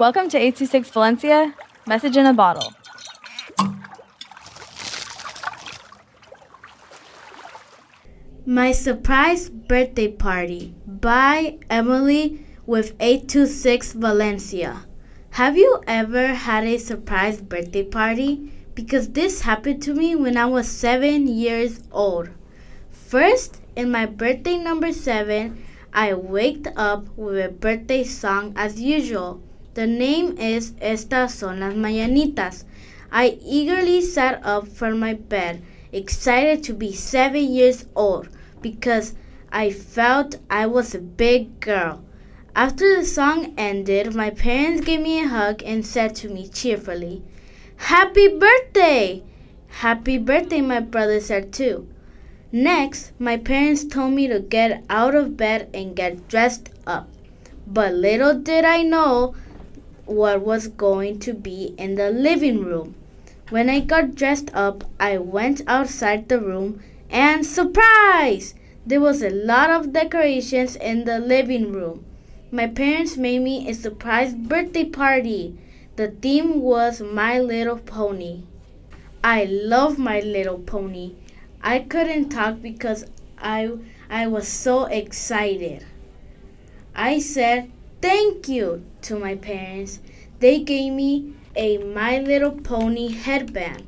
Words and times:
Welcome 0.00 0.30
to 0.30 0.38
826 0.38 0.88
Valencia, 0.92 1.54
message 1.86 2.16
in 2.16 2.24
a 2.24 2.32
bottle. 2.32 2.72
My 8.46 8.72
Surprise 8.72 9.50
Birthday 9.50 10.08
Party 10.08 10.74
by 10.86 11.58
Emily 11.68 12.46
with 12.64 12.94
826 12.98 13.92
Valencia. 13.92 14.86
Have 15.32 15.58
you 15.58 15.82
ever 15.86 16.28
had 16.28 16.64
a 16.64 16.78
surprise 16.78 17.42
birthday 17.42 17.84
party? 17.84 18.50
Because 18.74 19.10
this 19.10 19.42
happened 19.42 19.82
to 19.82 19.92
me 19.92 20.16
when 20.16 20.38
I 20.38 20.46
was 20.46 20.66
seven 20.66 21.26
years 21.28 21.82
old. 21.92 22.30
First, 22.88 23.60
in 23.76 23.90
my 23.90 24.06
birthday 24.06 24.56
number 24.56 24.94
seven, 24.94 25.62
I 25.92 26.14
waked 26.14 26.68
up 26.74 27.14
with 27.18 27.44
a 27.44 27.50
birthday 27.50 28.04
song 28.04 28.54
as 28.56 28.80
usual. 28.80 29.42
The 29.74 29.86
name 29.86 30.36
is 30.36 30.72
Estas 30.80 31.30
son 31.30 31.60
las 31.60 31.74
mañanitas. 31.74 32.64
I 33.12 33.38
eagerly 33.40 34.00
sat 34.00 34.40
up 34.44 34.66
from 34.66 34.98
my 34.98 35.14
bed, 35.14 35.62
excited 35.92 36.64
to 36.64 36.74
be 36.74 36.92
seven 36.92 37.44
years 37.44 37.86
old 37.94 38.28
because 38.60 39.14
I 39.52 39.70
felt 39.70 40.38
I 40.50 40.66
was 40.66 40.92
a 40.92 40.98
big 40.98 41.60
girl. 41.60 42.02
After 42.56 42.96
the 42.96 43.04
song 43.04 43.54
ended, 43.56 44.12
my 44.12 44.30
parents 44.30 44.84
gave 44.84 45.02
me 45.02 45.22
a 45.22 45.28
hug 45.28 45.62
and 45.64 45.86
said 45.86 46.16
to 46.16 46.28
me 46.28 46.48
cheerfully, 46.48 47.22
Happy 47.76 48.26
birthday! 48.26 49.22
Happy 49.68 50.18
birthday, 50.18 50.62
my 50.62 50.80
brother 50.80 51.20
said 51.20 51.52
too. 51.52 51.86
Next, 52.50 53.12
my 53.20 53.36
parents 53.36 53.84
told 53.84 54.14
me 54.14 54.26
to 54.26 54.40
get 54.40 54.82
out 54.90 55.14
of 55.14 55.36
bed 55.36 55.70
and 55.72 55.94
get 55.94 56.26
dressed 56.26 56.70
up. 56.88 57.08
But 57.68 57.94
little 57.94 58.34
did 58.34 58.64
I 58.64 58.82
know 58.82 59.36
what 60.10 60.42
was 60.42 60.66
going 60.66 61.18
to 61.20 61.32
be 61.32 61.74
in 61.78 61.94
the 61.94 62.10
living 62.10 62.64
room. 62.64 62.94
When 63.48 63.70
I 63.70 63.80
got 63.80 64.14
dressed 64.14 64.50
up, 64.54 64.84
I 64.98 65.18
went 65.18 65.62
outside 65.66 66.28
the 66.28 66.40
room 66.40 66.82
and 67.08 67.46
surprise! 67.46 68.54
There 68.86 69.00
was 69.00 69.22
a 69.22 69.30
lot 69.30 69.70
of 69.70 69.92
decorations 69.92 70.76
in 70.76 71.04
the 71.04 71.18
living 71.18 71.72
room. 71.72 72.04
My 72.50 72.66
parents 72.66 73.16
made 73.16 73.42
me 73.42 73.68
a 73.68 73.74
surprise 73.74 74.34
birthday 74.34 74.84
party. 74.84 75.56
The 75.96 76.08
theme 76.08 76.60
was 76.60 77.00
My 77.00 77.38
Little 77.38 77.78
Pony. 77.78 78.42
I 79.22 79.44
love 79.44 79.98
My 79.98 80.20
Little 80.20 80.58
Pony. 80.58 81.12
I 81.62 81.80
couldn't 81.80 82.30
talk 82.30 82.62
because 82.62 83.04
I 83.38 83.70
I 84.08 84.26
was 84.26 84.48
so 84.48 84.86
excited. 84.86 85.84
I 86.94 87.20
said 87.20 87.70
thank 88.00 88.48
you 88.48 88.84
to 89.02 89.18
my 89.18 89.36
parents. 89.36 90.00
They 90.38 90.60
gave 90.60 90.92
me 90.92 91.34
a 91.54 91.78
My 91.78 92.18
Little 92.18 92.52
Pony 92.52 93.12
headband. 93.12 93.86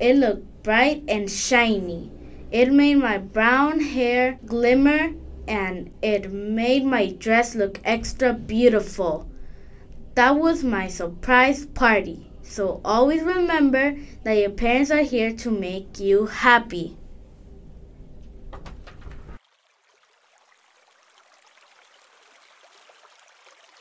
It 0.00 0.16
looked 0.16 0.62
bright 0.62 1.04
and 1.08 1.30
shiny. 1.30 2.10
It 2.50 2.72
made 2.72 2.96
my 2.96 3.18
brown 3.18 3.80
hair 3.80 4.38
glimmer 4.44 5.14
and 5.46 5.90
it 6.02 6.30
made 6.30 6.84
my 6.84 7.10
dress 7.12 7.54
look 7.54 7.80
extra 7.84 8.34
beautiful. 8.34 9.28
That 10.14 10.36
was 10.36 10.62
my 10.62 10.88
surprise 10.88 11.64
party. 11.64 12.30
So 12.42 12.80
always 12.84 13.22
remember 13.22 13.96
that 14.24 14.34
your 14.34 14.50
parents 14.50 14.90
are 14.90 15.02
here 15.02 15.32
to 15.36 15.50
make 15.50 15.98
you 15.98 16.26
happy. 16.26 16.97